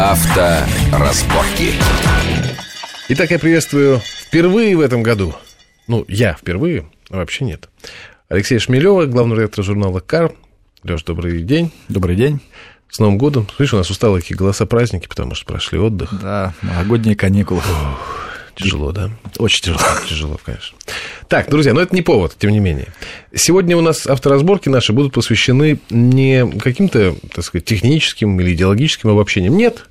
Авторазборки. 0.00 1.74
Итак, 3.10 3.30
я 3.30 3.38
приветствую 3.38 4.00
впервые 4.00 4.74
в 4.74 4.80
этом 4.80 5.02
году. 5.02 5.34
Ну, 5.88 6.06
я 6.08 6.32
впервые, 6.32 6.88
а 7.10 7.18
вообще 7.18 7.44
нет. 7.44 7.68
Алексей 8.30 8.58
Шмелева, 8.58 9.04
главный 9.04 9.36
редактор 9.36 9.62
журнала 9.62 10.00
«Кар». 10.00 10.32
Леш, 10.84 11.02
добрый 11.02 11.42
день. 11.42 11.70
Добрый 11.90 12.16
день. 12.16 12.40
С 12.88 12.98
Новым 12.98 13.18
годом. 13.18 13.46
Слышишь, 13.54 13.74
у 13.74 13.76
нас 13.76 13.90
усталые 13.90 14.22
такие 14.22 14.36
голоса 14.36 14.64
праздники, 14.64 15.06
потому 15.06 15.34
что 15.34 15.44
прошли 15.44 15.78
отдых. 15.78 16.18
Да, 16.18 16.54
новогодние 16.62 17.14
каникулы. 17.14 17.60
Тяжело, 18.56 18.92
да? 18.92 19.10
Очень 19.38 19.64
тяжело. 19.64 19.82
Тяжело, 20.08 20.40
конечно. 20.42 20.76
Так, 21.28 21.48
друзья, 21.48 21.72
но 21.72 21.80
это 21.80 21.94
не 21.94 22.02
повод, 22.02 22.36
тем 22.38 22.50
не 22.50 22.58
менее. 22.58 22.88
Сегодня 23.34 23.76
у 23.76 23.80
нас 23.80 24.06
авторазборки 24.06 24.68
наши 24.68 24.92
будут 24.92 25.12
посвящены 25.12 25.78
не 25.90 26.46
каким-то, 26.58 27.14
так 27.32 27.44
сказать, 27.44 27.64
техническим 27.64 28.40
или 28.40 28.54
идеологическим 28.54 29.10
обобщениям. 29.10 29.56
Нет, 29.56 29.88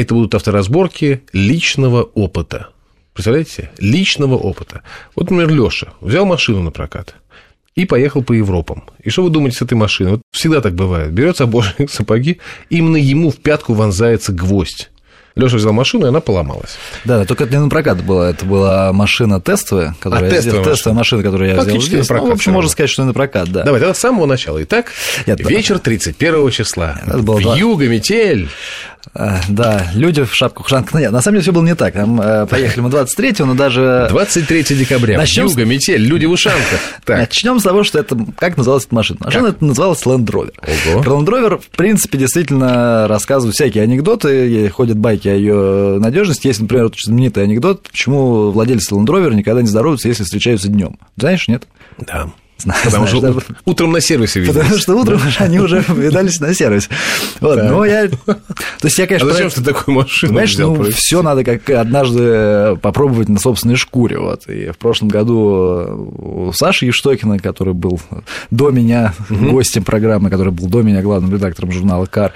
это 0.00 0.14
будут 0.14 0.34
авторазборки 0.34 1.22
личного 1.32 2.02
опыта. 2.02 2.68
Представляете? 3.12 3.70
Личного 3.78 4.36
опыта. 4.36 4.82
Вот, 5.14 5.30
например, 5.30 5.50
Леша 5.50 5.88
взял 6.00 6.24
машину 6.24 6.62
на 6.62 6.70
прокат 6.70 7.14
и 7.74 7.84
поехал 7.84 8.22
по 8.22 8.32
Европам. 8.32 8.84
И 9.02 9.10
что 9.10 9.22
вы 9.24 9.30
думаете 9.30 9.58
с 9.58 9.62
этой 9.62 9.74
машиной? 9.74 10.12
Вот 10.12 10.22
всегда 10.32 10.60
так 10.60 10.74
бывает. 10.74 11.12
Берет 11.12 11.36
сапожник 11.36 11.90
сапоги, 11.90 12.38
именно 12.70 12.96
ему 12.96 13.30
в 13.30 13.36
пятку 13.36 13.74
вонзается 13.74 14.32
гвоздь. 14.32 14.90
Леша 15.36 15.56
взял 15.58 15.72
машину, 15.72 16.06
и 16.06 16.08
она 16.08 16.20
поломалась. 16.20 16.76
Да, 17.04 17.24
только 17.24 17.44
это 17.44 17.52
не 17.54 17.60
на 17.60 17.68
прокат 17.68 18.02
была, 18.04 18.30
это 18.30 18.44
была 18.44 18.92
машина 18.92 19.40
тестовая, 19.40 19.94
которая 20.00 20.28
А, 20.28 20.34
тестовая 20.34 20.64
я, 20.64 20.70
тестовая 20.72 20.96
машина, 20.98 21.22
которую 21.22 21.48
я 21.48 21.54
взял 21.54 21.64
Фактически 21.66 21.90
здесь. 21.94 22.08
на 22.08 22.14
прокат 22.14 22.24
ну, 22.24 22.30
в 22.32 22.34
общем, 22.34 22.52
можно 22.52 22.70
сказать, 22.70 22.90
что 22.90 23.04
на 23.04 23.12
прокат, 23.14 23.48
да. 23.48 23.62
Давай, 23.62 23.80
тогда 23.80 23.94
с 23.94 23.98
самого 23.98 24.26
начала. 24.26 24.62
Итак, 24.64 24.86
Нет, 25.26 25.38
вечер 25.48 25.78
31 25.78 26.50
числа. 26.50 27.00
Это 27.06 27.18
было 27.18 27.36
В 27.36 27.42
два- 27.42 27.56
юго, 27.56 27.86
метель. 27.86 28.48
А, 29.14 29.40
да, 29.48 29.88
люди 29.94 30.22
в 30.22 30.34
шапках 30.34 30.66
ушанках. 30.66 31.00
Нет, 31.00 31.10
на 31.10 31.20
самом 31.20 31.36
деле 31.36 31.42
все 31.42 31.52
было 31.52 31.64
не 31.64 31.74
так. 31.74 31.94
Там, 31.94 32.20
э, 32.20 32.46
поехали 32.46 32.80
мы 32.80 32.90
23-го, 32.90 33.44
но 33.46 33.54
даже... 33.54 34.06
23 34.10 34.62
декабря. 34.76 35.16
Начнём 35.18 35.48
с- 35.48 35.52
Юго, 35.52 35.64
метель, 35.64 36.02
люди 36.02 36.26
в 36.26 36.32
ушанках. 36.32 36.78
Так, 37.04 37.18
Начнем 37.18 37.58
с 37.58 37.62
того, 37.62 37.82
что 37.82 37.98
это 37.98 38.16
как 38.38 38.56
называлась 38.56 38.84
эта 38.84 38.94
машина. 38.94 39.18
Машина 39.22 39.46
это 39.48 39.64
называлась 39.64 40.02
Land 40.02 40.26
Rover. 40.26 40.52
Ого. 40.92 41.02
Про 41.02 41.12
Land 41.14 41.26
Rover, 41.26 41.58
в 41.60 41.68
принципе, 41.70 42.18
действительно 42.18 43.08
рассказывают 43.08 43.54
всякие 43.54 43.84
анекдоты, 43.84 44.68
ходят 44.68 44.98
байки 44.98 45.28
о 45.28 45.34
ее 45.34 45.98
надежности. 45.98 46.46
Есть, 46.46 46.60
например, 46.60 46.84
вот 46.84 46.92
очень 46.94 47.06
знаменитый 47.12 47.42
анекдот, 47.44 47.88
почему 47.90 48.50
владельцы 48.50 48.94
Land 48.94 49.06
Rover 49.06 49.34
никогда 49.34 49.62
не 49.62 49.68
здороваются, 49.68 50.08
если 50.08 50.24
встречаются 50.24 50.68
днем. 50.68 50.98
Знаешь, 51.16 51.48
нет? 51.48 51.64
да. 51.98 52.30
Потому 52.64 53.06
знаешь, 53.06 53.34
что 53.42 53.42
утром 53.64 53.92
на 53.92 54.00
сервисе 54.00 54.40
виделись. 54.40 54.56
Потому 54.58 54.78
что 54.78 54.94
утром 54.96 55.20
они 55.38 55.58
уже 55.60 55.84
видались 55.88 56.40
на 56.40 56.54
сервис. 56.54 56.88
Вот, 57.40 57.56
но 57.62 57.84
я... 57.84 58.08
То 58.08 58.36
есть 58.84 58.98
я, 58.98 59.04
А 59.04 59.06
конечно, 59.08 59.30
зачем 59.32 59.50
про- 59.50 59.54
ты 59.56 59.62
такую 59.64 59.94
машину 59.96 60.30
Понимаешь, 60.32 60.54
взял? 60.54 60.74
ну, 60.74 60.90
все 60.90 61.22
надо 61.22 61.44
как 61.44 61.68
однажды 61.70 62.76
попробовать 62.82 63.28
на 63.28 63.38
собственной 63.38 63.76
шкуре. 63.76 64.18
Вот. 64.18 64.46
И 64.48 64.70
в 64.70 64.78
прошлом 64.78 65.08
году 65.08 66.10
у 66.18 66.52
Саши 66.54 66.86
Евштокина, 66.86 67.38
который 67.38 67.74
был 67.74 68.00
до 68.50 68.70
меня 68.70 69.14
гостем 69.28 69.82
программы, 69.84 70.30
который 70.30 70.52
был 70.52 70.66
до 70.68 70.82
меня 70.82 71.02
главным 71.02 71.32
редактором 71.32 71.72
журнала 71.72 72.06
«Кар», 72.06 72.32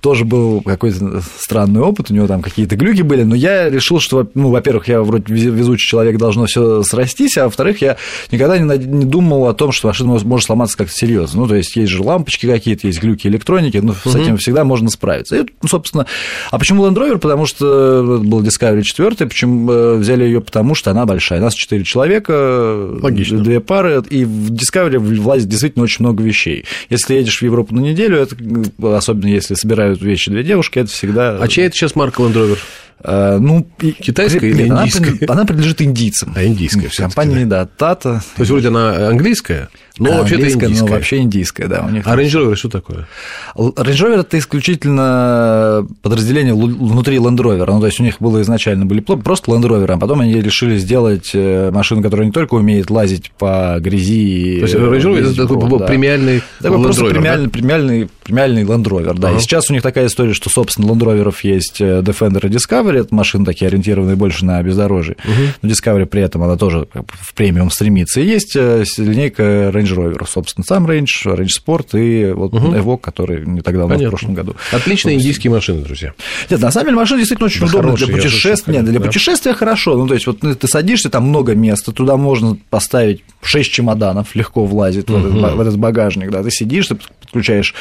тоже 0.00 0.24
был 0.24 0.60
какой-то 0.62 1.22
странный 1.38 1.80
опыт, 1.80 2.10
у 2.10 2.14
него 2.14 2.26
там 2.26 2.42
какие-то 2.42 2.76
глюки 2.76 3.02
были, 3.02 3.22
но 3.22 3.34
я 3.34 3.70
решил, 3.70 4.00
что, 4.00 4.28
ну, 4.34 4.50
во-первых, 4.50 4.88
я 4.88 5.02
вроде 5.02 5.32
вез- 5.32 5.50
везучий 5.54 5.86
человек, 5.88 6.18
должно 6.18 6.46
все 6.46 6.82
срастись, 6.82 7.36
а 7.38 7.44
во-вторых, 7.44 7.80
я 7.82 7.96
никогда 8.30 8.58
не 8.58 9.04
думал 9.04 9.46
о 9.48 9.54
том, 9.54 9.63
что 9.72 9.88
машина 9.88 10.10
может- 10.10 10.26
может 10.26 10.46
сломаться 10.46 10.76
как-то 10.76 10.94
серьезно. 10.94 11.42
Ну, 11.42 11.48
то 11.48 11.54
есть, 11.54 11.76
есть 11.76 11.90
же 11.92 12.02
лампочки 12.02 12.46
какие-то, 12.46 12.86
есть 12.86 13.00
глюки 13.00 13.26
электроники, 13.26 13.78
ну, 13.78 13.94
с 13.94 14.14
этим 14.14 14.36
всегда 14.36 14.64
можно 14.64 14.90
справиться. 14.90 15.36
И, 15.36 15.42
ну, 15.62 15.68
собственно, 15.68 16.06
а 16.50 16.58
почему 16.58 16.84
Land 16.86 16.94
Rover? 16.96 17.18
Потому 17.18 17.46
что 17.46 18.16
это 18.16 18.24
был 18.24 18.42
Discovery 18.42 18.82
4, 18.82 19.26
почему 19.28 19.70
э, 19.70 19.96
взяли 19.96 20.24
ее? 20.24 20.40
Потому 20.40 20.74
что 20.74 20.90
она 20.90 21.06
большая. 21.06 21.40
Нас 21.40 21.54
4 21.54 21.84
человека, 21.84 22.88
Логично. 23.02 23.38
две 23.38 23.60
пары, 23.60 24.02
и 24.10 24.24
в 24.24 24.52
Discovery 24.52 24.98
влазит 24.98 25.48
действительно 25.48 25.84
очень 25.84 26.04
много 26.04 26.22
вещей. 26.22 26.64
Если 26.90 27.14
едешь 27.14 27.38
в 27.38 27.42
Европу 27.42 27.74
на 27.74 27.80
неделю, 27.80 28.18
это, 28.18 28.36
э, 28.36 28.94
особенно 28.96 29.28
если 29.28 29.54
собирают 29.54 30.00
вещи 30.02 30.30
две 30.30 30.42
девушки, 30.42 30.78
это 30.78 30.90
всегда... 30.90 31.38
А 31.40 31.48
чья 31.48 31.66
это 31.66 31.74
сейчас 31.76 31.94
марка 31.94 32.22
Land 32.22 32.34
Rover? 32.34 32.58
Э, 33.02 33.38
ну, 33.38 33.66
Китайская 33.78 34.48
или 34.48 34.66
индийская? 34.68 35.18
Она 35.28 35.44
принадлежит 35.44 35.82
индийцам. 35.82 36.32
А, 36.36 36.44
индийская 36.44 36.88
всё-таки, 36.88 37.14
Компания, 37.14 37.46
да, 37.46 37.66
Тата. 37.66 38.22
То 38.36 38.40
есть, 38.40 38.50
вроде 38.50 38.68
она 38.68 39.08
английская, 39.08 39.68
но 39.98 40.10
вообще-то 40.18 40.42
Английская, 40.42 40.66
индийская. 40.66 40.88
но 40.88 40.94
вообще 40.94 41.18
индийская, 41.18 41.66
да. 41.68 41.84
У 41.86 41.90
них 41.90 42.02
А 42.04 42.16
Range 42.16 42.26
Rover 42.26 42.56
что 42.56 42.68
такое? 42.68 43.06
Range 43.54 43.74
Rover 43.76 44.20
это 44.20 44.38
исключительно 44.38 45.86
подразделение 46.02 46.52
внутри 46.54 47.18
Land 47.18 47.36
Rover. 47.36 47.66
Ну, 47.66 47.80
то 47.80 47.86
есть 47.86 48.00
у 48.00 48.02
них 48.02 48.16
было 48.18 48.42
изначально 48.42 48.86
были 48.86 49.00
просто 49.00 49.52
Land 49.52 49.62
Rover, 49.62 49.92
а 49.92 49.98
потом 49.98 50.20
они 50.20 50.34
решили 50.40 50.78
сделать 50.78 51.30
э, 51.34 51.70
машину, 51.70 52.02
которая 52.02 52.26
не 52.26 52.32
только 52.32 52.54
умеет 52.54 52.90
лазить 52.90 53.30
по 53.38 53.76
грязи. 53.78 54.56
То 54.60 54.66
есть 54.66 54.74
Range 54.74 55.00
Rover 55.00 55.32
это 55.32 55.46
такой 55.46 55.68
вот, 55.68 55.78
да. 55.78 55.86
премиальный 55.86 56.42
Такой 56.60 56.78
Land 56.78 56.82
просто 56.82 57.02
Rover, 57.02 57.08
да? 57.08 57.14
премиальный, 57.14 57.48
премиальный, 57.48 58.08
премиальный 58.24 58.62
Land 58.64 58.84
Rover, 58.84 59.14
да. 59.16 59.28
Ага. 59.28 59.38
И 59.38 59.40
сейчас 59.40 59.70
у 59.70 59.72
них 59.72 59.82
такая 59.82 60.06
история, 60.06 60.34
что, 60.34 60.50
собственно, 60.50 60.86
Land 60.86 61.00
Rover 61.00 61.34
есть 61.44 61.80
э, 61.80 62.00
Defender 62.00 62.44
и 62.46 62.50
Discovery, 62.50 63.00
это 63.00 63.14
машины 63.14 63.44
такие 63.44 63.68
ориентированные 63.68 64.16
больше 64.16 64.44
на 64.44 64.60
бездорожье. 64.60 65.16
Но 65.62 65.68
Discovery 65.68 66.06
при 66.06 66.22
этом 66.22 66.42
она 66.42 66.56
тоже 66.56 66.88
в 66.92 67.34
премиум 67.34 67.70
стремится. 67.70 68.20
И 68.20 68.26
есть 68.26 68.56
э, 68.56 68.82
линейка 68.98 69.70
Range 69.72 69.83
Rover, 69.92 70.26
собственно, 70.26 70.64
сам 70.64 70.86
Range, 70.86 71.06
Range 71.24 71.48
Sport 71.48 71.98
и 72.00 72.32
вот 72.32 72.52
Evoque, 72.52 73.00
который 73.00 73.46
не 73.46 73.60
так 73.60 73.74
давно, 73.74 73.94
в 73.94 73.98
Понятно. 73.98 74.10
прошлом 74.10 74.34
году. 74.34 74.56
Отличные 74.72 75.16
индийские 75.16 75.50
машины, 75.50 75.82
друзья. 75.82 76.12
Нет, 76.50 76.60
на 76.60 76.70
самом 76.70 76.86
деле 76.86 76.96
машина 76.96 77.18
действительно 77.18 77.46
очень 77.46 77.60
Да 77.60 77.66
удобная 77.66 77.92
хорошие, 77.92 78.06
для 78.06 78.16
путешествия. 78.16 78.72
Нет, 78.74 78.84
для 78.84 78.98
да. 79.00 79.06
путешествия 79.06 79.54
хорошо. 79.54 79.96
Ну, 79.96 80.06
то 80.06 80.14
есть, 80.14 80.26
вот 80.26 80.42
ну, 80.42 80.54
ты 80.54 80.68
садишься, 80.68 81.10
там 81.10 81.28
много 81.28 81.54
места, 81.54 81.92
туда 81.92 82.16
можно 82.16 82.56
поставить 82.70 83.22
6 83.42 83.70
чемоданов, 83.70 84.34
легко 84.34 84.64
влазит 84.64 85.10
в, 85.10 85.16
этот, 85.16 85.54
в 85.54 85.60
этот 85.60 85.78
багажник. 85.78 86.30
Да. 86.30 86.42
Ты 86.42 86.50
сидишь, 86.50 86.88
ты 86.88 86.96
подключаешь 87.20 87.74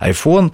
iPhone, 0.00 0.52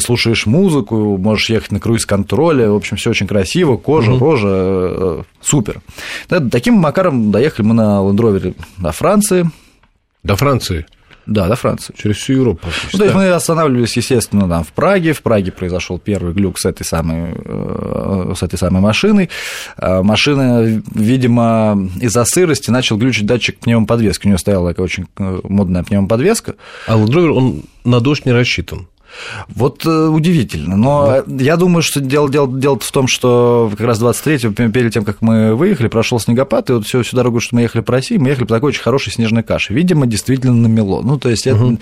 слушаешь 0.00 0.46
музыку, 0.46 1.16
можешь 1.18 1.50
ехать 1.50 1.72
на 1.72 1.80
круиз-контроле. 1.80 2.68
В 2.68 2.74
общем, 2.74 2.96
все 2.96 3.10
очень 3.10 3.26
красиво, 3.26 3.76
кожа, 3.76 4.18
рожа, 4.18 4.48
э, 4.48 5.22
супер. 5.40 5.80
Да, 6.28 6.40
таким 6.40 6.74
макаром 6.74 7.30
доехали 7.30 7.66
мы 7.66 7.74
на 7.74 8.00
Land 8.00 8.16
Rover 8.16 8.54
до 8.78 8.92
Франции. 8.92 9.50
До 10.22 10.36
Франции. 10.36 10.86
Да, 11.26 11.46
до 11.46 11.54
Франции. 11.54 11.94
Через 11.96 12.16
всю 12.16 12.32
Европу 12.34 12.62
практически. 12.62 12.96
Ну, 12.96 12.98
то 12.98 13.04
есть 13.04 13.14
мы 13.16 13.28
останавливались, 13.30 13.96
естественно, 13.96 14.48
там, 14.48 14.64
в 14.64 14.72
Праге. 14.72 15.12
В 15.12 15.22
Праге 15.22 15.52
произошел 15.52 15.98
первый 15.98 16.32
глюк 16.32 16.58
с 16.58 16.64
этой 16.64 16.84
самой, 16.84 17.34
э, 17.34 18.34
с 18.36 18.42
этой 18.42 18.58
самой 18.58 18.82
машиной. 18.82 19.30
А 19.76 20.02
Машина, 20.02 20.82
видимо, 20.94 21.88
из-за 22.00 22.24
сырости 22.24 22.70
начал 22.70 22.96
глючить 22.98 23.26
датчик 23.26 23.58
пневмоподвески. 23.60 24.26
У 24.26 24.30
нее 24.30 24.38
стояла 24.38 24.70
такая 24.70 24.84
очень 24.84 25.06
э, 25.18 25.40
модная 25.44 25.84
пневмоподвеска. 25.84 26.56
А 26.86 26.96
Land 26.96 27.10
Rover, 27.10 27.30
он 27.30 27.62
на 27.84 28.00
дождь 28.00 28.26
не 28.26 28.32
рассчитан. 28.32 28.88
Вот 29.48 29.84
э, 29.86 30.06
удивительно. 30.08 30.76
Но 30.76 31.22
я 31.26 31.56
думаю, 31.56 31.82
что 31.82 32.00
дело, 32.00 32.28
дело, 32.30 32.48
дело 32.48 32.78
в 32.78 32.90
том, 32.92 33.06
что 33.08 33.70
как 33.76 33.86
раз 33.86 34.00
23-го, 34.00 34.52
пе- 34.52 34.68
перед 34.70 34.92
тем, 34.92 35.04
как 35.04 35.20
мы 35.20 35.54
выехали, 35.54 35.88
прошел 35.88 36.18
снегопад, 36.18 36.70
и 36.70 36.72
вот 36.74 36.86
всю, 36.86 37.02
всю 37.02 37.16
дорогу, 37.16 37.40
что 37.40 37.54
мы 37.54 37.62
ехали 37.62 37.82
по 37.82 37.92
России, 37.92 38.16
мы 38.16 38.28
ехали 38.30 38.44
по 38.46 38.54
такой 38.54 38.68
очень 38.70 38.82
хорошей 38.82 39.12
снежной 39.12 39.42
каше. 39.42 39.74
Видимо, 39.74 40.06
действительно 40.06 40.54
намело. 40.54 41.02
Ну, 41.02 41.18
то 41.18 41.28
есть 41.28 41.46
это, 41.46 41.76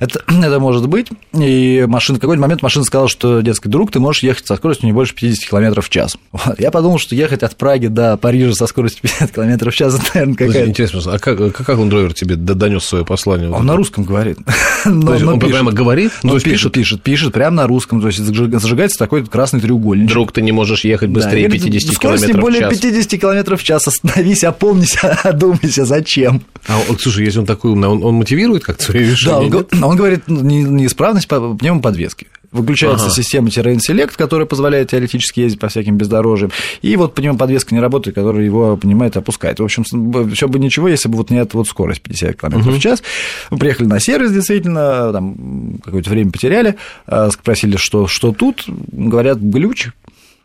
это, 0.00 0.22
это 0.28 0.60
может 0.60 0.88
быть. 0.88 1.08
И 1.32 1.84
машина, 1.86 2.18
в 2.18 2.20
какой-то 2.20 2.40
момент 2.42 2.62
машина 2.62 2.84
сказала, 2.84 3.08
что, 3.08 3.40
детский 3.40 3.68
друг, 3.68 3.90
ты 3.92 4.00
можешь 4.00 4.22
ехать 4.22 4.46
со 4.46 4.56
скоростью 4.56 4.86
не 4.86 4.92
больше 4.92 5.14
50 5.14 5.48
км 5.48 5.80
в 5.80 5.88
час. 5.88 6.16
Вот. 6.32 6.58
Я 6.58 6.70
подумал, 6.70 6.98
что 6.98 7.14
ехать 7.14 7.42
от 7.42 7.56
Праги 7.56 7.86
до 7.86 8.16
Парижа 8.16 8.54
со 8.54 8.66
скоростью 8.66 9.02
50 9.02 9.30
км 9.32 9.70
в 9.70 9.74
час, 9.74 9.94
это, 9.94 10.04
наверное, 10.14 10.34
какая-то... 10.34 10.68
Интересно, 10.68 11.00
а 11.12 11.18
как, 11.18 11.38
как 11.54 11.68
Land 11.68 11.90
Rover 11.90 12.12
тебе 12.14 12.36
донес 12.36 12.84
свое 12.84 13.04
послание? 13.04 13.50
Он 13.50 13.64
на 13.66 13.76
русском 13.76 14.04
говорит. 14.04 14.38
Но- 14.84 15.12
он 15.12 15.38
пишет. 15.38 15.54
прямо 15.54 15.72
говорит? 15.72 16.12
Ну, 16.22 16.30
Он 16.30 16.30
то 16.30 16.34
есть 16.36 16.44
пишет, 16.44 16.71
пишет, 16.72 17.02
пишет, 17.02 17.32
прямо 17.32 17.56
на 17.56 17.66
русском. 17.66 18.00
То 18.00 18.08
есть 18.08 18.18
зажиг- 18.20 18.58
зажигается 18.58 18.98
такой 18.98 19.24
красный 19.24 19.60
треугольник. 19.60 20.08
Друг, 20.08 20.32
ты 20.32 20.42
не 20.42 20.50
можешь 20.52 20.84
ехать 20.84 21.10
быстрее 21.10 21.32
Да, 21.48 21.54
и 21.56 21.58
говорит, 21.58 21.62
50 21.64 21.94
скорость 21.94 22.22
не 22.26 22.32
км 22.32 22.38
в 22.38 22.42
более 22.42 22.60
час. 22.62 22.78
50 22.80 23.20
км 23.20 23.56
в 23.56 23.62
час. 23.62 23.86
Остановись, 23.88 24.44
опомнись, 24.44 24.96
одумайся, 25.22 25.84
зачем? 25.84 26.42
А, 26.66 26.78
он- 26.88 26.98
слушай, 26.98 27.24
если 27.24 27.38
он 27.40 27.46
такой 27.46 27.70
умный, 27.72 27.88
он, 27.88 28.02
он 28.02 28.14
мотивирует 28.14 28.64
как-то 28.64 28.84
свои 28.84 29.04
Да, 29.04 29.10
решения? 29.10 29.36
он, 29.36 29.44
нет? 29.44 29.68
го- 29.80 29.86
он 29.86 29.96
говорит, 29.96 30.22
ну, 30.26 30.40
не- 30.40 30.62
неисправность 30.64 31.28
по- 31.28 31.54
пневмоподвески. 31.54 32.26
Выключается 32.52 33.06
Ага. 33.06 33.14
система 33.14 33.48
Terrain 33.48 33.78
которая 34.14 34.46
позволяет 34.46 34.90
теоретически 34.90 35.40
ездить 35.40 35.58
по 35.58 35.68
всяким 35.68 35.96
бездорожьям. 35.96 36.50
И 36.82 36.94
вот 36.96 37.14
пневмоподвеска 37.14 37.74
не 37.74 37.80
работает, 37.80 38.14
которая 38.14 38.44
его, 38.44 38.76
понимает, 38.76 39.16
опускает. 39.16 39.58
В 39.58 39.64
общем, 39.64 39.84
все 40.34 40.48
бы 40.48 40.58
ничего, 40.58 40.88
если 40.88 41.08
бы 41.08 41.16
вот 41.16 41.30
не 41.30 41.38
эта 41.38 41.56
вот 41.56 41.66
скорость 41.66 42.02
50 42.02 42.38
км 42.38 42.58
в 42.58 42.78
час. 42.78 43.02
Мы 43.50 43.58
приехали 43.58 43.86
на 43.86 44.00
сервис, 44.00 44.32
действительно, 44.32 45.12
там 45.12 45.78
какое-то 45.82 46.10
время 46.10 46.30
потеряли, 46.30 46.76
а, 47.06 47.30
спросили, 47.30 47.76
что, 47.76 48.06
что 48.06 48.32
тут. 48.32 48.64
Говорят, 48.66 49.38
глюч. 49.38 49.88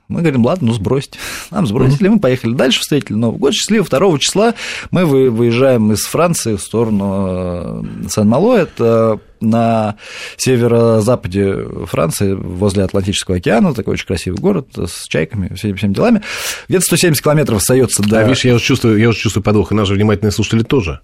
Мы 0.07 0.21
говорим, 0.21 0.45
ладно, 0.45 0.69
ну 0.69 0.73
сбросьте. 0.73 1.19
Нам 1.51 1.67
сбросили, 1.67 2.07
мы 2.07 2.19
поехали 2.19 2.53
дальше, 2.53 2.79
встретили 2.79 3.17
Новый 3.17 3.39
год. 3.39 3.53
Счастливо, 3.53 3.85
2 3.85 4.17
числа 4.19 4.53
мы 4.91 5.05
вы- 5.05 5.29
выезжаем 5.29 5.91
из 5.91 6.05
Франции 6.05 6.55
в 6.55 6.61
сторону 6.61 7.83
э, 8.05 8.07
Сен-Мало. 8.09 8.55
Это 8.55 9.19
на 9.41 9.95
северо-западе 10.37 11.65
Франции, 11.85 12.33
возле 12.33 12.83
Атлантического 12.83 13.37
океана, 13.37 13.73
такой 13.73 13.93
очень 13.93 14.07
красивый 14.07 14.39
город 14.39 14.67
с 14.75 15.07
чайками, 15.07 15.53
всеми, 15.55 15.73
всеми 15.73 15.93
делами. 15.93 16.21
Где-то 16.67 16.85
170 16.85 17.23
километров 17.23 17.57
остается 17.57 18.03
до... 18.03 18.19
А 18.19 18.23
видишь, 18.23 18.45
я 18.45 18.55
уже 18.55 18.63
чувствую, 18.63 18.97
я 18.97 19.09
уже 19.09 19.19
чувствую 19.19 19.43
подвох, 19.43 19.71
и 19.71 19.75
наши 19.75 19.93
внимательные 19.93 20.31
слушатели 20.31 20.63
тоже. 20.63 20.99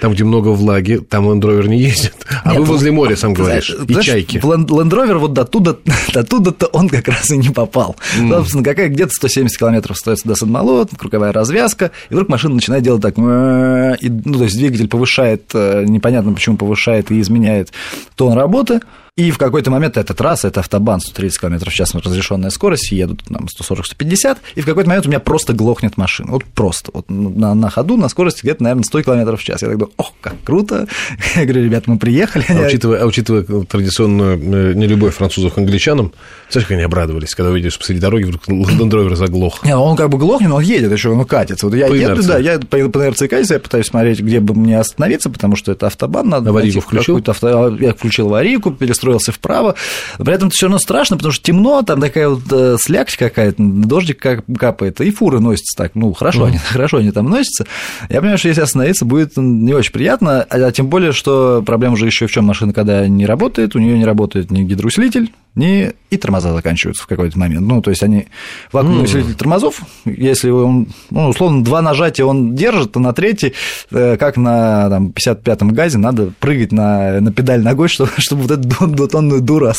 Там, 0.00 0.12
где 0.12 0.24
много 0.24 0.48
влаги, 0.48 0.98
там 0.98 1.28
Rover 1.30 1.68
не 1.68 1.78
ездит. 1.78 2.14
А 2.42 2.50
Нет, 2.50 2.60
вы 2.60 2.64
возле 2.64 2.92
моря, 2.92 3.16
сам 3.16 3.34
говоришь, 3.34 3.68
знаешь, 3.68 3.88
и 3.88 4.02
чайки. 4.02 4.36
Land 4.38 4.90
Rover 4.90 5.18
вот 5.18 5.32
до 5.32 5.44
туда, 5.44 5.76
до 6.12 6.24
туда-то 6.24 6.66
он 6.66 6.88
как 6.88 7.08
раз 7.08 7.30
и 7.30 7.36
не 7.36 7.50
попал. 7.50 7.96
Mm. 8.18 8.30
Собственно, 8.30 8.64
какая 8.64 8.88
где-то 8.88 9.12
170 9.12 9.58
километров 9.58 9.96
остается 9.96 10.26
до 10.26 10.34
Сен-Мало, 10.34 10.86
круговая 10.96 11.32
развязка, 11.32 11.90
и 12.10 12.14
вдруг 12.14 12.28
машина 12.28 12.54
начинает 12.54 12.82
делать 12.82 13.02
так, 13.02 13.16
и, 13.18 13.20
ну, 13.20 14.38
то 14.38 14.44
есть 14.44 14.56
двигатель 14.56 14.88
повышает, 14.88 15.50
э, 15.54 15.84
непонятно 15.86 16.32
почему 16.32 16.56
повышает 16.56 17.10
и 17.10 17.20
изменяет 17.20 17.72
тон 18.16 18.34
работы, 18.34 18.80
и 19.16 19.30
в 19.30 19.38
какой-то 19.38 19.70
момент 19.70 19.96
эта 19.96 20.12
трасса, 20.12 20.48
это 20.48 20.58
автобан 20.58 21.00
130 21.00 21.40
км 21.40 21.70
в 21.70 21.72
час 21.72 21.94
разрешенная 21.94 22.50
скорость, 22.50 22.90
едут 22.90 23.22
там 23.22 23.46
140-150, 23.46 24.38
и 24.56 24.60
в 24.60 24.66
какой-то 24.66 24.88
момент 24.88 25.06
у 25.06 25.08
меня 25.08 25.20
просто 25.20 25.52
глохнет 25.52 25.96
машина. 25.96 26.32
Вот 26.32 26.44
просто. 26.44 26.90
Вот 26.92 27.08
на, 27.08 27.54
на 27.54 27.70
ходу, 27.70 27.96
на 27.96 28.08
скорости 28.08 28.40
где-то, 28.42 28.64
наверное, 28.64 28.82
100 28.82 29.02
км 29.02 29.36
в 29.36 29.44
час. 29.44 29.62
Я 29.62 29.68
так 29.68 29.78
думаю, 29.78 29.92
ох, 29.98 30.12
как 30.20 30.34
круто. 30.42 30.88
Я 31.36 31.44
говорю, 31.44 31.62
ребята, 31.62 31.88
мы 31.88 31.98
приехали. 31.98 32.44
А 32.48 32.66
учитывая, 32.66 33.02
а 33.02 33.06
учитывая 33.06 33.44
традиционную 33.64 34.36
э, 34.36 34.74
нелюбовь 34.74 35.14
французов 35.14 35.54
к 35.54 35.58
англичанам, 35.58 36.12
знаешь, 36.50 36.66
как 36.66 36.74
они 36.74 36.82
обрадовались, 36.82 37.36
когда 37.36 37.52
увидели, 37.52 37.70
что 37.70 37.78
посреди 37.78 38.00
дороги 38.00 38.24
вдруг 38.24 38.48
Rover 38.48 39.14
заглох. 39.14 39.64
Не, 39.64 39.76
он 39.76 39.96
как 39.96 40.08
бы 40.08 40.18
глохнет, 40.18 40.48
но 40.48 40.56
он 40.56 40.62
едет 40.62 40.90
еще, 40.90 41.10
он 41.10 41.24
катится. 41.24 41.66
Вот 41.66 41.76
я 41.76 41.86
по 41.86 41.92
еду, 41.92 42.20
да, 42.24 42.38
я 42.38 42.58
по, 42.58 42.76
по 42.88 42.98
инерции 42.98 43.28
катится, 43.28 43.54
я 43.54 43.60
пытаюсь 43.60 43.86
смотреть, 43.86 44.18
где 44.18 44.40
бы 44.40 44.54
мне 44.54 44.80
остановиться, 44.80 45.30
потому 45.30 45.54
что 45.54 45.70
это 45.70 45.86
автобан, 45.86 46.28
надо 46.28 46.50
аварийку 46.50 46.80
включил? 46.80 47.22
Авто... 47.24 47.76
Я 47.76 47.94
включил 47.94 48.26
аварийку, 48.26 48.72
перестроился 49.04 49.32
вправо, 49.32 49.74
при 50.18 50.32
этом 50.32 50.48
это 50.48 50.56
все 50.56 50.66
равно 50.66 50.78
страшно, 50.78 51.16
потому 51.16 51.32
что 51.32 51.44
темно, 51.44 51.82
там 51.82 52.00
такая 52.00 52.28
вот 52.28 52.42
э, 52.50 52.76
слякоть 52.80 53.16
какая-то, 53.16 53.56
дождик 53.58 54.24
капает, 54.58 55.00
и 55.00 55.10
фуры 55.10 55.40
носятся 55.40 55.76
так, 55.76 55.94
ну, 55.94 56.12
хорошо, 56.12 56.44
mm. 56.44 56.48
они, 56.48 56.58
хорошо 56.72 56.98
они 56.98 57.10
там 57.10 57.28
носятся. 57.28 57.66
Я 58.08 58.20
понимаю, 58.20 58.38
что 58.38 58.48
если 58.48 58.62
остановиться, 58.62 59.04
будет 59.04 59.36
не 59.36 59.74
очень 59.74 59.92
приятно, 59.92 60.42
а 60.42 60.70
тем 60.72 60.88
более, 60.88 61.12
что 61.12 61.62
проблема 61.64 61.94
уже 61.94 62.06
еще 62.06 62.26
в 62.26 62.30
чем 62.30 62.44
машина, 62.44 62.72
когда 62.72 63.06
не 63.06 63.26
работает, 63.26 63.76
у 63.76 63.78
нее 63.78 63.98
не 63.98 64.04
работает 64.04 64.50
ни 64.50 64.62
гидроусилитель, 64.62 65.30
ни 65.54 65.92
и 66.10 66.16
тормоза 66.16 66.52
заканчиваются 66.52 67.02
в 67.02 67.06
какой-то 67.06 67.38
момент. 67.38 67.66
Ну, 67.66 67.80
то 67.80 67.90
есть 67.90 68.02
они 68.02 68.26
вакуумный 68.72 69.04
усилитель 69.04 69.34
тормозов, 69.34 69.82
если 70.04 70.50
он, 70.50 70.88
ну, 71.10 71.28
условно, 71.28 71.62
два 71.62 71.80
нажатия 71.82 72.24
он 72.24 72.54
держит, 72.54 72.92
то 72.92 73.00
на 73.00 73.12
третий, 73.12 73.54
э, 73.90 74.16
как 74.16 74.36
на 74.36 74.88
там, 74.88 75.08
55-м 75.08 75.70
газе, 75.70 75.98
надо 75.98 76.32
прыгать 76.40 76.72
на, 76.72 77.20
на 77.20 77.32
педаль 77.32 77.62
ногой, 77.62 77.88
чтобы, 77.88 78.10
чтобы 78.18 78.42
вот 78.42 78.50
эту 78.50 78.86
двухтонную 78.86 79.40
дуру 79.40 79.70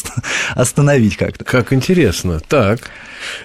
остановить 0.55 1.17
как-то. 1.17 1.43
Как 1.43 1.73
интересно. 1.73 2.39
Так. 2.47 2.79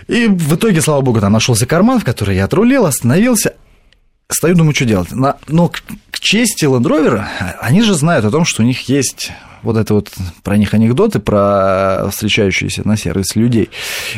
И 0.09 0.27
в 0.27 0.55
итоге, 0.55 0.81
слава 0.81 1.01
богу, 1.01 1.21
там 1.21 1.33
нашелся 1.33 1.67
карман, 1.67 2.01
в 2.01 2.05
который 2.05 2.37
я 2.37 2.45
отрулил, 2.45 2.87
остановился, 2.87 3.55
Стою, 4.33 4.55
думаю, 4.55 4.75
что 4.75 4.85
делать. 4.85 5.09
Но 5.11 5.69
к 5.69 6.21
чести 6.21 6.65
Land 6.65 6.85
Rover, 6.85 7.25
они 7.61 7.83
же 7.83 7.95
знают 7.95 8.25
о 8.25 8.31
том, 8.31 8.45
что 8.45 8.63
у 8.63 8.65
них 8.65 8.89
есть 8.89 9.33
вот 9.63 9.77
это 9.77 9.95
вот 9.95 10.11
про 10.43 10.57
них 10.57 10.75
анекдоты, 10.75 11.19
про 11.19 12.09
встречающиеся 12.11 12.87
на 12.87 12.97
сервисе 12.97 13.41
людей. 13.41 13.71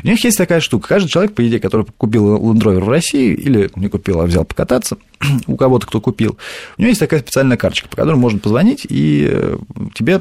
У 0.03 0.07
них 0.07 0.23
есть 0.25 0.39
такая 0.39 0.61
штука. 0.61 0.89
Каждый 0.89 1.09
человек, 1.09 1.35
по 1.35 1.47
идее, 1.47 1.61
который 1.61 1.87
купил 1.97 2.37
Land 2.37 2.61
Rover 2.61 2.85
в 2.85 2.89
России, 2.89 3.33
или 3.35 3.71
не 3.77 3.89
купил, 3.89 4.21
а 4.21 4.27
взял 4.27 4.45
покататься, 4.45 4.97
у 5.47 5.57
кого-то, 5.57 5.87
кто 5.87 6.01
купил, 6.01 6.39
у 6.79 6.83
него 6.83 6.89
есть 6.89 7.01
такая 7.01 7.21
специальная 7.21 7.57
карточка, 7.57 7.89
по 7.89 7.97
которой 7.97 8.17
можно 8.17 8.39
позвонить, 8.39 8.87
и 8.89 9.29
э, 9.31 9.59
тебе 9.95 10.21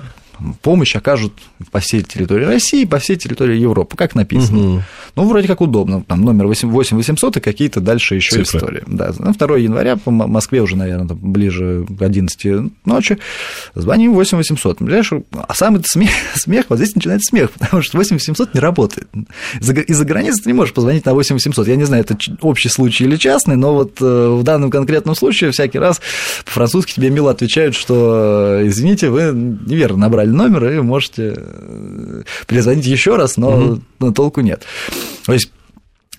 помощь 0.62 0.96
окажут 0.96 1.34
по 1.72 1.80
всей 1.80 2.02
территории 2.02 2.46
России, 2.46 2.86
по 2.86 3.00
всей 3.00 3.16
территории 3.16 3.58
Европы, 3.58 3.96
как 3.96 4.16
написано. 4.16 4.60
Угу. 4.60 4.84
Ну, 5.16 5.28
вроде 5.28 5.48
как 5.48 5.62
удобно. 5.62 6.04
Там 6.04 6.22
номер 6.22 6.48
8800 6.48 7.38
и 7.38 7.40
какие-то 7.40 7.82
дальше 7.82 8.16
еще 8.16 8.42
истории. 8.42 8.84
Да, 8.88 9.14
на 9.18 9.34
2 9.34 9.58
января 9.58 9.98
по 9.98 10.12
Москве 10.12 10.62
уже, 10.62 10.76
наверное, 10.76 11.08
там, 11.08 11.18
ближе 11.22 11.86
к 11.88 12.02
11 12.02 12.72
ночи. 12.86 13.18
Звоним 13.76 14.14
8800. 14.14 14.80
Понимаешь, 14.80 15.12
а 15.32 15.54
самый 15.54 15.82
смех, 15.86 16.12
смех, 16.36 16.66
вот 16.70 16.78
здесь 16.78 16.96
начинается 16.96 17.30
смех, 17.30 17.52
потому 17.52 17.82
что 17.82 17.98
8800 17.98 18.54
не 18.54 18.60
работает. 18.60 19.08
Из-за 19.60 20.06
границы 20.06 20.44
ты 20.44 20.50
не 20.50 20.54
можешь 20.54 20.74
позвонить 20.74 21.06
на 21.06 21.14
8800. 21.14 21.68
Я 21.68 21.76
не 21.76 21.86
знаю, 21.86 22.04
это 22.04 22.18
общий 22.42 22.70
случай 22.70 23.04
или 23.04 23.16
частный, 23.16 23.56
но 23.56 23.74
вот 23.74 24.02
э, 24.02 24.28
в 24.30 24.44
данном 24.44 24.72
конкретном 24.72 25.16
случае 25.16 25.52
всякий 25.52 25.80
раз 25.80 26.02
по-французски 26.46 26.94
тебе 26.94 27.10
мило 27.10 27.32
отвечают, 27.32 27.76
что, 27.76 28.60
э, 28.62 28.68
извините, 28.68 29.10
вы 29.10 29.32
неверно 29.34 29.98
набрали 29.98 30.31
номер 30.31 30.72
и 30.72 30.81
можете 30.81 31.33
э, 31.36 32.24
перезвонить 32.48 32.86
еще 32.86 33.16
раз, 33.16 33.38
но, 33.38 33.80
угу. 34.00 34.12
толку 34.12 34.42
нет. 34.42 34.63
То 35.25 35.33
есть 35.33 35.51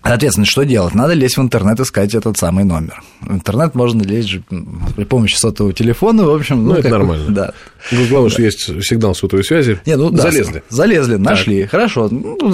Соответственно, 0.05 0.47
что 0.47 0.65
делать? 0.65 0.95
Надо 0.95 1.15
лезть 1.15 1.37
в 1.37 1.43
интернет, 1.43 1.79
искать 1.79 2.15
этот 2.15 2.37
самый 2.37 2.65
номер. 2.65 3.03
В 3.21 3.33
интернет 3.33 3.75
можно 3.75 4.03
лезть 4.03 4.39
при 4.97 5.05
помощи 5.05 5.37
сотового 5.37 5.73
телефона, 5.73 6.25
в 6.25 6.31
общем... 6.31 6.65
Ну, 6.65 6.73
ну 6.73 6.79
это 6.79 6.89
нормально. 6.89 7.31
Да. 7.31 7.53
Ну, 7.93 8.07
главное, 8.07 8.29
да. 8.29 8.35
что 8.35 8.43
есть 8.43 8.85
сигнал 8.85 9.15
сотовой 9.15 9.45
связи. 9.45 9.81
Не, 9.87 9.97
ну, 9.97 10.15
залезли. 10.15 10.55
Да, 10.55 10.77
залезли, 10.77 11.17
нашли. 11.17 11.63
Так. 11.63 11.71
Хорошо. 11.71 12.09
Ну, 12.11 12.51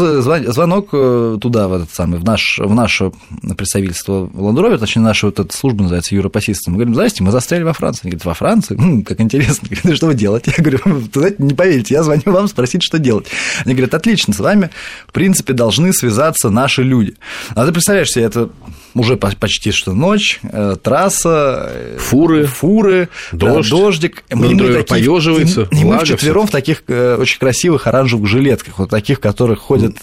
звонок 0.52 0.88
э, 0.92 1.38
туда, 1.40 1.68
в 1.68 1.72
этот 1.74 1.90
самый, 1.90 2.18
в, 2.18 2.24
наш, 2.24 2.58
в 2.58 2.74
наше 2.74 3.12
представительство 3.56 4.28
в 4.32 4.42
Ландрове, 4.42 4.76
точнее, 4.78 5.02
наша 5.02 5.26
вот 5.26 5.40
эта 5.40 5.54
служба 5.54 5.82
называется 5.82 6.14
Европа 6.14 6.40
Мы 6.66 6.74
говорим, 6.74 6.94
здрасте, 6.94 7.22
мы 7.22 7.30
застряли 7.30 7.62
во 7.62 7.72
Франции. 7.72 8.02
Они 8.04 8.10
говорят, 8.10 8.26
во 8.26 8.34
Франции? 8.34 8.76
Хм, 8.76 9.02
как 9.04 9.20
интересно. 9.20 9.68
Говорят, 9.70 9.96
что 9.96 10.06
вы 10.06 10.14
делаете? 10.14 10.52
Я 10.56 10.62
говорю, 10.62 10.80
знаете, 11.12 11.36
не 11.38 11.54
поверите, 11.54 11.94
я 11.94 12.02
звоню 12.02 12.22
вам 12.26 12.48
спросить, 12.48 12.82
что 12.82 12.98
делать. 12.98 13.26
Они 13.64 13.74
говорят, 13.74 13.94
отлично, 13.94 14.34
с 14.34 14.38
вами, 14.38 14.70
в 15.06 15.12
принципе, 15.12 15.52
должны 15.54 15.92
связаться 15.92 16.50
наши 16.50 16.82
люди. 16.82 17.14
А 17.54 17.66
ты 17.66 17.72
представляешь 17.72 18.10
себе, 18.10 18.24
это 18.24 18.50
уже 18.94 19.16
почти 19.16 19.70
что 19.70 19.92
ночь, 19.92 20.40
э, 20.42 20.76
трасса, 20.82 21.70
э, 21.70 21.96
фуры, 21.98 22.46
фуры 22.46 23.08
дождь, 23.32 23.70
да, 23.70 23.76
дождик. 23.76 24.24
Мы, 24.30 24.56
таких, 24.56 24.86
поеживается, 24.86 25.68
и, 25.70 25.80
и 25.80 25.84
мы 25.84 25.98
вчетвером 25.98 26.46
в 26.46 26.50
таких 26.50 26.82
э, 26.88 27.16
очень 27.18 27.38
красивых 27.38 27.86
оранжевых 27.86 28.26
жилетках, 28.26 28.78
вот 28.78 28.90
таких, 28.90 29.18
в 29.18 29.20
которых 29.20 29.60
ходят 29.60 29.96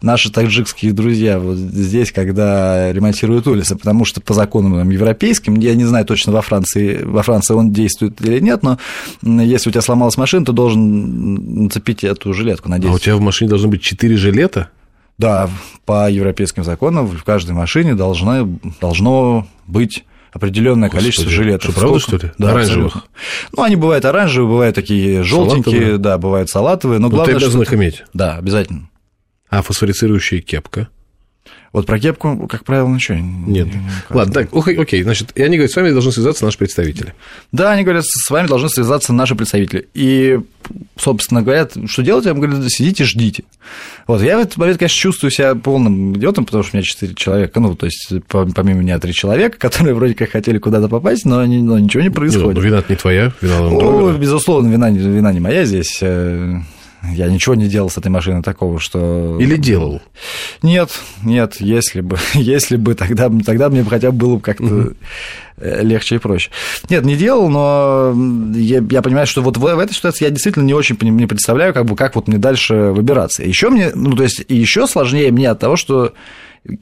наши 0.00 0.30
таджикские 0.30 0.92
друзья 0.92 1.38
вот 1.38 1.56
здесь, 1.56 2.12
когда 2.12 2.92
ремонтируют 2.92 3.46
улицы, 3.46 3.76
потому 3.76 4.04
что 4.04 4.20
по 4.20 4.34
законам 4.34 4.90
европейским, 4.90 5.54
я 5.56 5.74
не 5.74 5.84
знаю 5.84 6.04
точно 6.04 6.32
во 6.32 6.42
Франции, 6.42 7.02
во 7.02 7.22
Франции 7.22 7.54
он 7.54 7.72
действует 7.72 8.20
или 8.20 8.40
нет, 8.40 8.62
но 8.62 8.78
если 9.22 9.68
у 9.68 9.72
тебя 9.72 9.82
сломалась 9.82 10.16
машина, 10.16 10.44
ты 10.44 10.52
должен 10.52 11.64
нацепить 11.64 12.04
эту 12.04 12.32
жилетку, 12.32 12.68
надеюсь. 12.68 12.92
А 12.92 12.96
у 12.96 12.98
тебя 12.98 13.16
в 13.16 13.20
машине 13.20 13.50
должно 13.50 13.68
быть 13.68 13.82
четыре 13.82 14.16
жилета? 14.16 14.70
Да, 15.18 15.48
по 15.84 16.10
европейским 16.10 16.64
законам 16.64 17.06
в 17.06 17.24
каждой 17.24 17.52
машине 17.52 17.94
должно, 17.94 18.48
должно 18.80 19.46
быть 19.66 20.04
определенное 20.32 20.88
Господи, 20.88 21.02
количество 21.04 21.30
жилетов. 21.30 21.72
Что, 21.72 21.80
правда, 21.80 22.00
что 22.00 22.16
ли? 22.16 22.32
Да, 22.38 22.50
оранжевых. 22.50 22.96
Абсолютно. 22.96 23.10
Ну, 23.56 23.62
они 23.62 23.76
бывают 23.76 24.04
оранжевые, 24.04 24.48
бывают 24.48 24.74
такие 24.74 25.22
желтенькие, 25.22 25.98
да, 25.98 26.18
бывают 26.18 26.48
салатовые, 26.48 26.98
но, 26.98 27.08
но 27.08 27.14
главное, 27.14 27.38
ты 27.38 27.44
обязан 27.44 27.62
их 27.62 27.74
иметь. 27.74 28.04
Да, 28.14 28.36
обязательно. 28.36 28.88
А 29.48 29.62
фосфорицирующая 29.62 30.40
кепка? 30.40 30.88
Вот 31.72 31.86
про 31.86 31.98
кепку, 31.98 32.46
как 32.48 32.64
правило, 32.64 32.86
ничего. 32.86 33.16
Нет. 33.18 33.66
Не, 33.66 33.82
Ладно, 34.10 34.32
так, 34.32 34.48
окей, 34.52 35.02
значит, 35.02 35.30
и 35.34 35.42
они 35.42 35.56
говорят, 35.56 35.72
с 35.72 35.76
вами 35.76 35.90
должны 35.90 36.12
связаться 36.12 36.44
наши 36.44 36.58
представители. 36.58 37.14
Да, 37.50 37.72
они 37.72 37.82
говорят, 37.82 38.04
с 38.06 38.30
вами 38.30 38.46
должны 38.46 38.68
связаться 38.68 39.14
наши 39.14 39.34
представители. 39.34 39.88
И, 39.94 40.38
собственно, 40.98 41.40
говорят, 41.40 41.74
что 41.86 42.02
делать? 42.02 42.26
Я 42.26 42.32
им 42.32 42.40
говорю, 42.40 42.68
сидите, 42.68 43.04
ждите. 43.04 43.44
Вот, 44.06 44.22
я 44.22 44.36
в 44.36 44.40
этот 44.40 44.56
момент, 44.56 44.78
конечно, 44.78 44.96
чувствую 44.96 45.30
себя 45.30 45.54
полным 45.54 46.16
идиотом, 46.16 46.44
потому 46.44 46.62
что 46.62 46.74
у 46.74 46.76
меня 46.76 46.84
четыре 46.84 47.14
человека, 47.14 47.60
ну, 47.60 47.74
то 47.74 47.86
есть, 47.86 48.12
помимо 48.28 48.80
меня 48.80 48.98
три 48.98 49.12
человека, 49.12 49.58
которые 49.58 49.94
вроде 49.94 50.14
как 50.14 50.30
хотели 50.30 50.58
куда-то 50.58 50.88
попасть, 50.88 51.24
но, 51.24 51.38
они, 51.38 51.62
но 51.62 51.78
ничего 51.78 52.02
не 52.02 52.10
происходит. 52.10 52.54
Ну, 52.56 52.60
вина 52.60 52.84
не 52.88 52.96
твоя, 52.96 53.32
вина 53.40 53.60
О, 53.60 54.12
Безусловно, 54.12 54.68
вина, 54.68 54.90
вина 54.90 55.32
не 55.32 55.40
моя 55.40 55.64
здесь 55.64 55.98
э, 56.02 56.56
я 57.10 57.28
ничего 57.28 57.54
не 57.54 57.68
делал 57.68 57.90
с 57.90 57.98
этой 57.98 58.08
машиной 58.08 58.42
такого, 58.42 58.78
что... 58.78 59.38
Или 59.40 59.56
делал? 59.56 60.00
Нет, 60.62 60.90
нет, 61.22 61.56
если 61.60 62.00
бы, 62.00 62.16
если 62.34 62.76
бы, 62.76 62.94
тогда, 62.94 63.30
тогда 63.44 63.68
мне 63.68 63.82
бы 63.82 63.90
хотя 63.90 64.10
бы 64.12 64.18
было 64.18 64.38
как-то 64.38 64.64
угу. 64.64 64.94
легче 65.60 66.16
и 66.16 66.18
проще. 66.18 66.50
Нет, 66.88 67.04
не 67.04 67.16
делал, 67.16 67.48
но 67.48 68.14
я, 68.54 68.82
я 68.90 69.02
понимаю, 69.02 69.26
что 69.26 69.42
вот 69.42 69.56
в, 69.56 69.60
в 69.60 69.78
этой 69.78 69.94
ситуации 69.94 70.24
я 70.24 70.30
действительно 70.30 70.64
не 70.64 70.74
очень 70.74 70.96
не 71.00 71.26
представляю, 71.26 71.74
как 71.74 71.86
бы, 71.86 71.96
как 71.96 72.14
вот 72.14 72.28
мне 72.28 72.38
дальше 72.38 72.74
выбираться. 72.74 73.42
Еще 73.42 73.70
мне, 73.70 73.90
ну, 73.94 74.14
то 74.14 74.22
есть, 74.22 74.44
еще 74.48 74.86
сложнее 74.86 75.32
мне 75.32 75.50
от 75.50 75.58
того, 75.58 75.76
что 75.76 76.12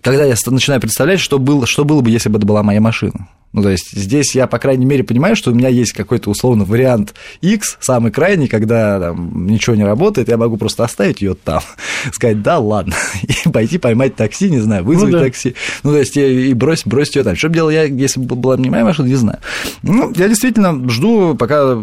когда 0.03 0.25
я 0.25 0.35
начинаю 0.47 0.81
представлять, 0.81 1.21
что 1.21 1.39
было, 1.39 1.67
что 1.67 1.85
было 1.85 2.01
бы, 2.01 2.11
если 2.11 2.29
бы 2.29 2.39
это 2.39 2.47
была 2.47 2.63
моя 2.63 2.81
машина. 2.81 3.29
Ну, 3.53 3.63
то 3.63 3.69
есть 3.69 3.91
здесь 3.91 4.37
я, 4.37 4.47
по 4.47 4.61
крайней 4.61 4.87
мере, 4.87 5.03
понимаю, 5.03 5.35
что 5.35 5.51
у 5.51 5.55
меня 5.55 5.69
есть 5.69 5.93
какой-то 5.93 6.31
условно 6.31 6.65
вариант 6.65 7.15
X, 7.41 7.79
самый 7.81 8.13
крайний, 8.13 8.47
когда 8.47 9.01
там, 9.01 9.47
ничего 9.49 9.75
не 9.75 9.83
работает, 9.83 10.29
я 10.29 10.37
могу 10.37 10.57
просто 10.57 10.85
оставить 10.85 11.21
ее 11.21 11.35
там, 11.35 11.61
сказать, 12.13 12.43
да, 12.43 12.59
ладно, 12.59 12.95
и 13.23 13.49
пойти 13.49 13.79
поймать 13.79 14.15
такси, 14.15 14.51
не 14.51 14.61
знаю, 14.61 14.85
вызвать 14.85 15.13
ну, 15.13 15.19
да. 15.19 15.25
такси, 15.25 15.57
ну, 15.83 15.91
то 15.91 15.99
есть 15.99 16.17
и 16.17 16.55
бросить, 16.55 16.87
бросить 16.87 17.17
ее 17.17 17.25
там. 17.25 17.35
Что 17.35 17.49
бы 17.49 17.55
делал 17.55 17.71
я, 17.71 17.85
если 17.85 18.21
бы 18.21 18.37
была 18.37 18.57
не 18.57 18.71
моя 18.71 18.85
машина, 18.85 19.09
не 19.09 19.17
знаю. 19.17 19.41
Ну, 19.83 20.13
я 20.15 20.29
действительно 20.29 20.89
жду, 20.89 21.35
пока 21.35 21.77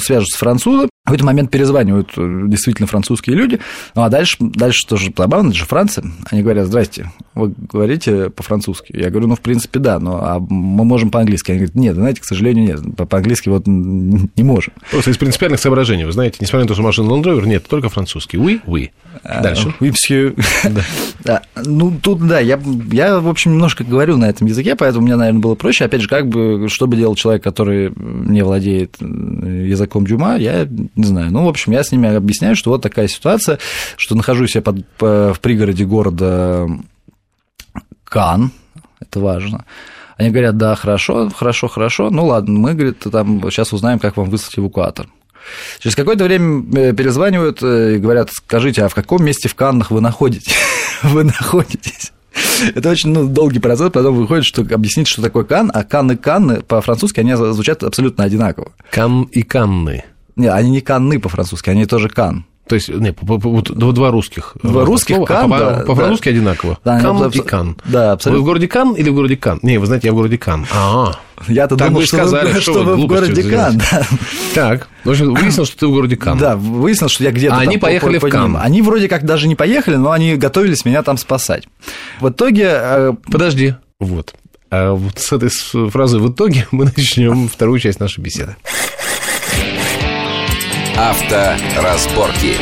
свяжутся 0.00 0.36
с 0.36 0.40
французом, 0.40 0.88
в 1.06 1.12
этот 1.12 1.22
момент 1.22 1.50
перезванивают 1.50 2.12
э, 2.16 2.44
действительно 2.46 2.86
французские 2.86 3.36
люди, 3.36 3.60
ну 3.94 4.04
а 4.04 4.08
дальше, 4.08 4.38
дальше 4.40 4.86
тоже 4.86 5.12
забавно, 5.14 5.48
это 5.48 5.58
же 5.58 5.66
Франция. 5.66 6.06
Они 6.30 6.42
говорят, 6.42 6.66
здрасте, 6.66 7.10
вы 7.34 7.52
говорите 7.70 8.30
по-французски? 8.30 8.96
Я 8.96 9.10
говорю, 9.10 9.28
ну, 9.28 9.36
в 9.36 9.40
принципе, 9.40 9.80
да, 9.80 9.98
но 9.98 10.24
а 10.24 10.38
мы 10.38 10.84
можем 10.84 11.10
по-английски. 11.10 11.50
Они 11.50 11.58
говорят, 11.58 11.74
нет, 11.74 11.94
знаете, 11.96 12.22
к 12.22 12.24
сожалению, 12.24 12.64
нет, 12.64 13.08
по-английски 13.08 13.50
вот 13.50 13.66
не 13.66 14.42
можем. 14.42 14.72
Просто 14.90 15.10
из 15.10 15.18
принципиальных 15.18 15.60
соображений, 15.60 16.06
вы 16.06 16.12
знаете, 16.12 16.38
несмотря 16.40 16.60
на 16.60 16.68
то, 16.68 16.74
что 16.74 16.82
машина 16.82 17.08
Land 17.08 17.24
Rover, 17.24 17.46
нет, 17.46 17.66
только 17.68 17.90
французский. 17.90 18.38
Oui, 18.38 18.62
oui. 18.66 18.90
А, 19.22 19.42
дальше. 19.42 19.74
Oui, 19.80 19.90
monsieur. 19.90 20.34
Да. 21.24 21.42
Ну, 21.64 21.92
тут, 22.02 22.26
да, 22.26 22.38
я, 22.40 22.60
я, 22.92 23.18
в 23.18 23.28
общем, 23.28 23.52
немножко 23.52 23.82
говорю 23.84 24.16
на 24.16 24.28
этом 24.28 24.46
языке, 24.46 24.74
поэтому 24.74 25.06
мне, 25.06 25.16
наверное, 25.16 25.40
было 25.40 25.54
проще. 25.54 25.84
Опять 25.84 26.02
же, 26.02 26.08
как 26.08 26.28
бы, 26.28 26.68
что 26.68 26.86
бы 26.86 26.96
делал 26.96 27.14
человек, 27.14 27.42
который 27.42 27.92
не 27.96 28.42
владеет 28.42 28.96
языком 29.00 30.06
Дюма, 30.06 30.36
я 30.36 30.68
не 30.96 31.04
знаю. 31.04 31.30
Ну, 31.30 31.44
в 31.44 31.48
общем, 31.48 31.72
я 31.72 31.82
с 31.82 31.92
ними 31.92 32.14
объясняю, 32.14 32.56
что 32.56 32.70
вот 32.70 32.82
такая 32.82 33.08
ситуация, 33.08 33.58
что 33.96 34.14
нахожусь 34.14 34.54
я 34.54 34.62
под, 34.62 34.84
в 34.98 35.36
пригороде 35.40 35.84
города 35.84 36.68
Кан, 38.04 38.52
это 39.00 39.20
важно. 39.20 39.64
Они 40.16 40.30
говорят, 40.30 40.56
да, 40.56 40.76
хорошо, 40.76 41.28
хорошо, 41.30 41.68
хорошо, 41.68 42.10
ну 42.10 42.26
ладно, 42.26 42.58
мы, 42.58 42.74
говорит, 42.74 43.00
там 43.10 43.40
сейчас 43.50 43.72
узнаем, 43.72 43.98
как 43.98 44.16
вам 44.16 44.30
выслать 44.30 44.58
эвакуатор. 44.58 45.08
Через 45.80 45.96
какое-то 45.96 46.24
время 46.24 46.64
э, 46.74 46.92
перезванивают 46.94 47.62
и 47.62 47.98
говорят, 47.98 48.30
скажите, 48.32 48.84
а 48.84 48.88
в 48.88 48.94
каком 48.94 49.24
месте 49.24 49.48
в 49.48 49.54
Каннах 49.54 49.90
вы 49.90 50.00
находитесь? 50.00 50.54
вы 51.02 51.24
находитесь? 51.24 52.12
Это 52.74 52.90
очень 52.90 53.10
ну, 53.10 53.28
долгий 53.28 53.58
процесс, 53.58 53.90
потом 53.90 54.16
выходит, 54.16 54.44
что 54.44 54.62
объяснить, 54.62 55.08
что 55.08 55.22
такое 55.22 55.44
Кан, 55.44 55.70
а 55.72 55.84
Кан 55.84 56.12
и 56.12 56.16
Канны 56.16 56.62
по-французски 56.62 57.20
они 57.20 57.34
звучат 57.34 57.82
абсолютно 57.82 58.24
одинаково. 58.24 58.72
Кан 58.90 59.24
и 59.24 59.42
Канны. 59.42 60.04
Не, 60.36 60.48
они 60.48 60.70
не 60.70 60.80
Канны 60.80 61.20
по-французски, 61.20 61.70
они 61.70 61.86
тоже 61.86 62.08
Кан. 62.08 62.46
То 62.66 62.76
есть, 62.76 62.88
не, 62.88 63.12
по, 63.12 63.38
по, 63.38 63.48
вот 63.50 63.94
два 63.94 64.10
русских. 64.10 64.56
Два 64.62 64.86
русских 64.86 65.16
слова, 65.16 65.26
Кан, 65.26 65.44
а 65.44 65.48
по, 65.48 65.58
да, 65.58 65.84
по-французски 65.86 66.24
да. 66.24 66.30
одинаково. 66.30 66.78
Да, 66.82 66.98
Кан 66.98 67.22
абс... 67.22 67.36
и 67.36 67.40
Кан. 67.40 67.76
Да, 67.84 68.12
абсолютно. 68.12 68.38
Вы 68.38 68.42
в 68.42 68.46
городе 68.46 68.68
Кан 68.68 68.92
или 68.94 69.10
в 69.10 69.14
городе 69.14 69.36
Кан? 69.36 69.58
Не, 69.62 69.76
вы 69.76 69.84
знаете, 69.84 70.08
я 70.08 70.12
в 70.12 70.16
городе 70.16 70.38
Кан. 70.38 70.66
А, 70.72 71.12
я-то 71.48 71.76
думал, 71.76 72.00
что, 72.00 72.16
сказали, 72.16 72.52
вы, 72.52 72.60
что, 72.60 72.72
что 72.72 72.82
вы 72.84 72.96
в 72.96 73.06
городе 73.06 73.42
Кан. 73.42 73.78
Да. 73.90 74.06
Так, 74.54 74.88
в 75.04 75.10
общем, 75.10 75.34
выяснилось, 75.34 75.68
что 75.68 75.80
ты 75.80 75.86
в 75.86 75.90
городе 75.90 76.16
Кан. 76.16 76.38
Да, 76.38 76.56
выяснилось, 76.56 77.12
что 77.12 77.24
я 77.24 77.32
где-то 77.32 77.54
А 77.54 77.58
они 77.58 77.76
поехали 77.76 78.18
по, 78.18 78.28
в 78.28 78.30
Кан. 78.30 78.56
Они 78.56 78.80
вроде 78.80 79.08
как 79.08 79.26
даже 79.26 79.46
не 79.46 79.56
поехали, 79.56 79.96
но 79.96 80.12
они 80.12 80.36
готовились 80.36 80.86
меня 80.86 81.02
там 81.02 81.18
спасать. 81.18 81.68
В 82.20 82.30
итоге... 82.30 82.70
Э, 82.72 83.12
Подожди, 83.30 83.74
вот. 84.00 84.34
А 84.70 84.92
вот 84.94 85.18
с 85.18 85.32
этой 85.32 85.50
фразы 85.90 86.18
«в 86.18 86.32
итоге» 86.32 86.66
мы 86.70 86.86
начнем 86.86 87.48
вторую 87.48 87.78
часть 87.78 88.00
нашей 88.00 88.20
беседы. 88.20 88.56
Авторазборки. 90.96 92.56